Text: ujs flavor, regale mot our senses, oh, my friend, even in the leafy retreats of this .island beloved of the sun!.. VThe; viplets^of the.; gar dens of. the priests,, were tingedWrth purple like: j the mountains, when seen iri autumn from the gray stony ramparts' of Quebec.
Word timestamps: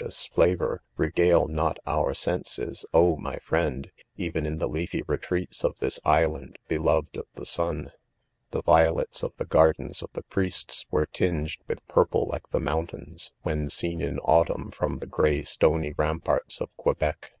ujs 0.00 0.28
flavor, 0.30 0.80
regale 0.96 1.48
mot 1.48 1.76
our 1.84 2.14
senses, 2.14 2.86
oh, 2.94 3.16
my 3.16 3.36
friend, 3.38 3.90
even 4.16 4.46
in 4.46 4.58
the 4.58 4.68
leafy 4.68 5.02
retreats 5.08 5.64
of 5.64 5.76
this 5.80 5.98
.island 6.04 6.56
beloved 6.68 7.16
of 7.16 7.26
the 7.34 7.44
sun!.. 7.44 7.90
VThe; 8.52 8.62
viplets^of 8.62 9.34
the.; 9.38 9.44
gar 9.44 9.72
dens 9.72 10.00
of. 10.04 10.12
the 10.12 10.22
priests,, 10.22 10.86
were 10.92 11.06
tingedWrth 11.08 11.80
purple 11.88 12.28
like: 12.28 12.44
j 12.46 12.50
the 12.52 12.60
mountains, 12.60 13.32
when 13.42 13.68
seen 13.70 14.00
iri 14.00 14.18
autumn 14.18 14.70
from 14.70 15.00
the 15.00 15.06
gray 15.06 15.42
stony 15.42 15.92
ramparts' 15.98 16.60
of 16.60 16.70
Quebec. 16.76 17.32